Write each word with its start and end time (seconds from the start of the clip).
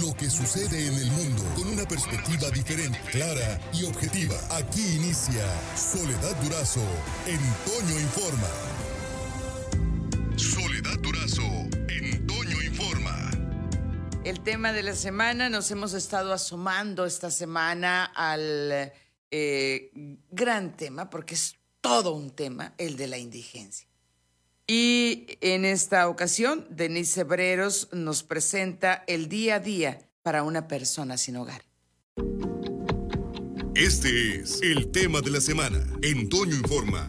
lo 0.00 0.14
que 0.14 0.30
sucede 0.30 0.86
en 0.86 0.94
el 0.94 1.10
mundo 1.10 1.42
con 1.54 1.68
una 1.68 1.84
perspectiva 1.84 2.48
diferente, 2.50 2.98
clara 3.10 3.60
y 3.74 3.84
objetiva. 3.84 4.34
Aquí 4.50 4.96
inicia 4.96 5.44
Soledad 5.76 6.34
Durazo 6.42 6.80
en 7.26 7.40
Informa. 8.00 8.48
Soledad 10.36 10.98
Durazo 11.00 11.42
en 11.88 12.26
Informa. 12.64 13.30
El 14.24 14.40
tema 14.40 14.72
de 14.72 14.82
la 14.82 14.94
semana, 14.94 15.50
nos 15.50 15.70
hemos 15.70 15.92
estado 15.92 16.32
asomando 16.32 17.04
esta 17.04 17.30
semana 17.30 18.04
al 18.04 18.92
eh, 19.30 19.90
gran 20.30 20.76
tema, 20.76 21.10
porque 21.10 21.34
es 21.34 21.56
todo 21.80 22.14
un 22.14 22.30
tema, 22.30 22.74
el 22.78 22.96
de 22.96 23.08
la 23.08 23.18
indigencia. 23.18 23.91
Y 24.74 25.26
en 25.42 25.66
esta 25.66 26.08
ocasión, 26.08 26.66
Denise 26.70 27.12
Cebreros 27.16 27.90
nos 27.92 28.22
presenta 28.22 29.04
el 29.06 29.28
día 29.28 29.56
a 29.56 29.60
día 29.60 30.08
para 30.22 30.44
una 30.44 30.66
persona 30.66 31.18
sin 31.18 31.36
hogar. 31.36 31.62
Este 33.74 34.36
es 34.36 34.62
el 34.62 34.90
tema 34.90 35.20
de 35.20 35.30
la 35.30 35.42
semana 35.42 35.84
en 36.00 36.26
Toño 36.30 36.56
Informa. 36.56 37.06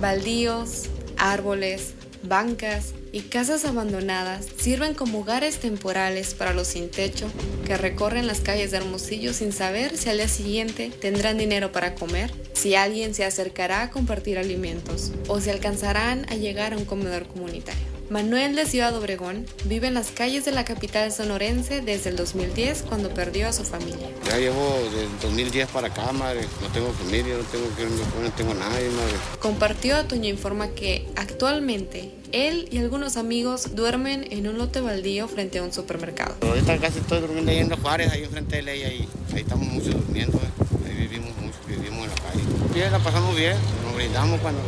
Baldíos, 0.00 0.90
árboles, 1.16 1.94
bancas 2.24 2.92
y 3.12 3.22
casas 3.22 3.64
abandonadas 3.64 4.46
sirven 4.58 4.94
como 4.94 5.20
hogares 5.20 5.58
temporales 5.58 6.34
para 6.34 6.54
los 6.54 6.68
sin 6.68 6.90
techo 6.90 7.30
que 7.66 7.76
recorren 7.76 8.26
las 8.26 8.40
calles 8.40 8.70
de 8.70 8.78
Hermosillo 8.78 9.32
sin 9.32 9.52
saber 9.52 9.96
si 9.96 10.08
al 10.08 10.18
día 10.18 10.28
siguiente 10.28 10.90
tendrán 11.00 11.38
dinero 11.38 11.72
para 11.72 11.94
comer, 11.94 12.32
si 12.52 12.74
alguien 12.74 13.14
se 13.14 13.24
acercará 13.24 13.82
a 13.82 13.90
compartir 13.90 14.38
alimentos 14.38 15.12
o 15.28 15.40
si 15.40 15.50
alcanzarán 15.50 16.26
a 16.30 16.36
llegar 16.36 16.72
a 16.72 16.76
un 16.76 16.84
comedor 16.84 17.26
comunitario. 17.26 17.99
Manuel 18.10 18.56
de 18.56 18.66
Ciudad 18.66 18.92
Obregón 18.96 19.46
vive 19.66 19.86
en 19.86 19.94
las 19.94 20.10
calles 20.10 20.44
de 20.44 20.50
la 20.50 20.64
capital 20.64 21.12
sonorense 21.12 21.80
desde 21.80 22.10
el 22.10 22.16
2010 22.16 22.82
cuando 22.88 23.14
perdió 23.14 23.46
a 23.46 23.52
su 23.52 23.62
familia. 23.62 24.08
Ya 24.26 24.36
llevo 24.36 24.80
desde 24.82 25.06
2010 25.22 25.68
para 25.68 25.86
acá, 25.86 26.10
madre. 26.10 26.40
No 26.60 26.66
tengo 26.72 26.92
familia, 26.92 27.36
no 27.36 27.44
tengo, 27.44 27.66
no 28.20 28.30
tengo 28.32 28.54
nadie, 28.54 28.90
madre. 28.90 29.14
Compartió 29.38 29.94
a 29.94 30.08
Toño 30.08 30.28
Informa 30.28 30.70
que 30.70 31.06
actualmente 31.14 32.10
él 32.32 32.68
y 32.72 32.78
algunos 32.78 33.16
amigos 33.16 33.76
duermen 33.76 34.26
en 34.32 34.48
un 34.48 34.58
lote 34.58 34.80
baldío 34.80 35.28
frente 35.28 35.60
a 35.60 35.62
un 35.62 35.72
supermercado. 35.72 36.34
ahorita 36.42 36.78
casi 36.78 36.98
estoy 36.98 37.20
durmiendo 37.20 37.52
ahí 37.52 37.58
en 37.58 37.68
los 37.68 37.78
Juárez, 37.78 38.10
ahí 38.10 38.24
enfrente 38.24 38.56
de 38.56 38.62
ley, 38.62 38.82
ahí, 38.82 39.08
ahí 39.32 39.42
estamos 39.42 39.68
muchos 39.68 39.94
durmiendo, 39.94 40.36
eh. 40.38 40.88
ahí 40.88 40.96
vivimos 40.96 41.30
mucho, 41.36 41.58
vivimos 41.68 42.04
en 42.04 42.10
la 42.10 42.16
calle. 42.16 42.42
Bien, 42.74 42.90
la 42.90 42.98
pasamos 42.98 43.36
bien, 43.36 43.56
nos 43.84 43.94
brindamos 43.94 44.40
cuando 44.40 44.60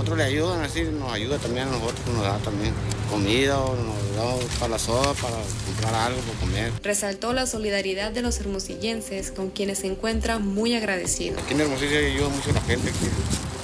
otros 0.00 0.16
le 0.18 0.24
ayudan, 0.24 0.62
así 0.62 0.82
nos 0.82 1.12
ayuda 1.12 1.38
también 1.38 1.68
a 1.68 1.70
nosotros, 1.70 2.00
nos 2.14 2.22
da 2.22 2.38
también 2.38 2.72
comida 3.10 3.58
o 3.60 3.76
nos 3.76 4.16
da 4.16 4.48
para 4.58 4.72
la 4.72 4.78
soda, 4.78 5.12
para 5.14 5.36
comprar 5.66 5.94
algo, 5.94 6.20
para 6.20 6.40
comer. 6.40 6.72
Resaltó 6.82 7.32
la 7.32 7.46
solidaridad 7.46 8.10
de 8.10 8.22
los 8.22 8.40
hermosillenses 8.40 9.30
con 9.30 9.50
quienes 9.50 9.78
se 9.78 9.88
encuentra 9.88 10.38
muy 10.38 10.74
agradecido. 10.74 11.38
Aquí 11.38 11.54
en 11.54 11.60
Hermosillo 11.60 11.98
ayuda 11.98 12.28
mucho 12.28 12.50
a 12.50 12.54
la 12.54 12.60
gente, 12.62 12.90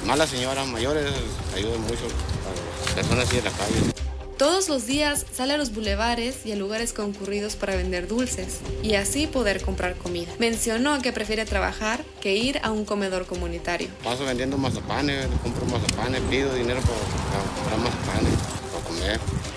más 0.04 0.18
las 0.18 0.30
señoras 0.30 0.66
mayores 0.68 1.10
ayudan 1.54 1.80
mucho 1.82 2.04
a 2.04 2.86
las 2.86 2.94
personas 2.94 3.26
así 3.26 3.38
en 3.38 3.44
la 3.44 3.50
calle. 3.50 4.05
Todos 4.38 4.68
los 4.68 4.86
días 4.86 5.24
sale 5.32 5.54
a 5.54 5.56
los 5.56 5.74
bulevares 5.74 6.44
y 6.44 6.52
a 6.52 6.56
lugares 6.56 6.92
concurridos 6.92 7.56
para 7.56 7.74
vender 7.74 8.06
dulces 8.06 8.58
y 8.82 8.94
así 8.94 9.26
poder 9.26 9.62
comprar 9.62 9.94
comida. 9.94 10.30
Mencionó 10.38 11.00
que 11.00 11.10
prefiere 11.10 11.46
trabajar 11.46 12.04
que 12.20 12.36
ir 12.36 12.60
a 12.62 12.70
un 12.70 12.84
comedor 12.84 13.24
comunitario. 13.24 13.88
Paso 14.04 14.26
vendiendo 14.26 14.58
mazapanes, 14.58 15.26
compro 15.42 15.64
mazapanes, 15.64 16.20
pido 16.28 16.52
dinero 16.52 16.80
para 16.82 17.78
mazapanes, 17.78 18.34
para 18.34 18.65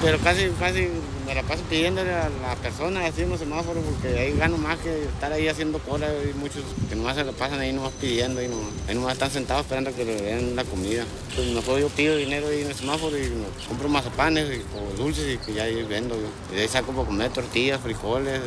Pero 0.02 0.18
casi, 0.20 0.50
casi 0.60 0.88
me 1.26 1.36
la 1.36 1.44
paso 1.44 1.62
pidiéndole 1.70 2.12
a 2.12 2.30
las 2.42 2.56
personas 2.58 3.10
así 3.10 3.22
en 3.22 3.38
semáforos 3.38 3.84
porque 3.84 4.18
ahí 4.18 4.34
gano 4.38 4.58
más 4.58 4.80
que 4.80 5.04
estar 5.04 5.32
ahí 5.32 5.48
haciendo 5.48 5.80
cola. 5.80 6.08
Hay 6.08 6.34
muchos 6.34 6.64
que 6.90 6.96
nomás 6.96 7.16
se 7.16 7.24
la 7.24 7.32
pasan 7.34 7.60
ahí 7.60 7.74
nomás 7.74 7.92
pidiendo, 8.00 8.40
ahí 8.40 8.48
nomás, 8.48 8.72
ahí 8.88 8.96
nomás 8.96 9.14
están 9.14 9.30
sentados 9.30 9.64
esperando 9.64 9.94
que 9.94 10.06
le 10.06 10.16
den 10.22 10.56
la 10.56 10.64
comida. 10.64 11.04
Pues 11.36 11.48
mejor 11.50 11.80
yo 11.80 11.90
pido 11.90 12.16
dinero 12.16 12.48
ahí 12.48 12.62
en 12.62 12.70
el 12.70 12.76
semáforo 12.76 13.18
y 13.18 13.32
compro 13.68 13.90
mazapanes 13.90 14.62
o 14.76 14.98
dulces 14.98 15.36
y 15.36 15.38
que 15.38 15.54
ya 15.54 15.64
ahí 15.64 15.84
vendo 15.84 16.16
yo. 16.16 16.28
Y 16.52 16.56
de 16.56 16.62
ahí 16.62 16.68
saco 16.68 16.92
para 16.94 17.08
comer 17.08 17.32
tortillas, 17.32 17.82
frijoles, 17.82 18.40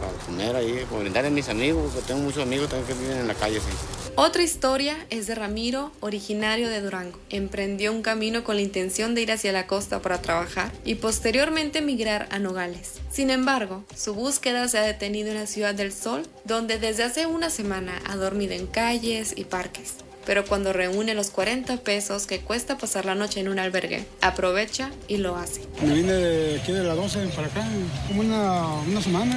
para 0.00 0.12
comer 0.24 0.56
ahí, 0.56 0.84
para 0.88 1.02
brindar 1.02 1.26
a 1.26 1.30
mis 1.30 1.48
amigos, 1.48 1.92
porque 1.92 2.06
tengo 2.06 2.20
muchos 2.20 2.42
amigos 2.42 2.68
también 2.68 2.86
que 2.88 3.02
viven 3.02 3.18
en 3.18 3.28
la 3.28 3.34
calle. 3.34 3.60
Sí. 3.60 4.10
Otra 4.16 4.42
historia 4.42 4.96
es 5.10 5.26
de 5.26 5.34
Ramiro, 5.34 5.92
originario 6.00 6.68
de 6.68 6.80
Durango. 6.80 7.18
Emprendió 7.30 7.92
un 7.92 8.02
camino 8.02 8.44
con 8.44 8.56
la 8.56 8.62
intención 8.62 9.14
de 9.14 9.22
ir 9.22 9.32
hacia 9.32 9.52
la 9.52 9.66
costa 9.66 10.02
para 10.02 10.20
trabajar 10.20 10.72
y 10.84 10.96
posteriormente 10.96 11.80
migrar 11.80 12.28
a 12.30 12.38
Nogales. 12.38 12.94
Sin 13.10 13.30
embargo, 13.30 13.84
su 13.96 14.14
búsqueda 14.14 14.68
se 14.68 14.78
ha 14.78 14.82
detenido 14.82 15.30
en 15.30 15.36
la 15.36 15.46
ciudad 15.46 15.74
del 15.74 15.92
Sol, 15.92 16.22
donde 16.44 16.78
desde 16.78 17.04
hace 17.04 17.26
una 17.26 17.50
semana 17.50 18.00
ha 18.06 18.16
dormido 18.16 18.52
en 18.52 18.66
calles 18.66 19.32
y 19.36 19.44
parques 19.44 19.94
pero 20.26 20.44
cuando 20.44 20.72
reúne 20.72 21.14
los 21.14 21.30
40 21.30 21.78
pesos 21.78 22.26
que 22.26 22.40
cuesta 22.40 22.78
pasar 22.78 23.04
la 23.04 23.14
noche 23.14 23.40
en 23.40 23.48
un 23.48 23.58
albergue, 23.58 24.04
aprovecha 24.20 24.90
y 25.08 25.16
lo 25.16 25.36
hace. 25.36 25.62
Me 25.82 25.94
vine 25.94 26.12
de 26.12 26.60
aquí 26.60 26.70
de 26.70 26.84
la 26.84 26.94
12 26.94 27.26
para 27.34 27.48
acá, 27.48 27.66
como 28.06 28.20
una, 28.20 28.74
una 28.88 29.02
semana 29.02 29.34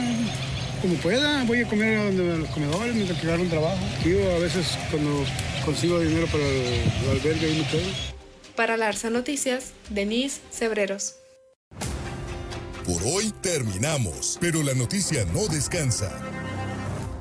como 0.83 0.95
pueda, 0.95 1.45
voy 1.45 1.61
a 1.61 1.67
comer 1.69 1.97
a 1.97 2.11
los 2.11 2.49
comedores 2.49 2.93
mientras 2.93 3.17
que 3.17 3.27
un 3.29 3.49
trabajo. 3.49 3.77
Yo 4.03 4.35
a 4.35 4.39
veces 4.39 4.77
cuando 4.91 5.23
consigo 5.63 5.97
dinero 6.01 6.27
para 6.27 6.43
el, 6.43 7.09
albergue 7.09 7.53
y 7.53 7.59
me 7.61 7.67
quedo. 7.69 7.89
Para 8.57 8.75
Larsa 8.75 9.09
Noticias, 9.09 9.71
Denise 9.89 10.41
Cebreros. 10.51 11.15
Por 12.85 13.01
hoy 13.05 13.33
terminamos, 13.41 14.37
pero 14.41 14.61
la 14.61 14.73
noticia 14.73 15.23
no 15.33 15.47
descansa. 15.47 16.21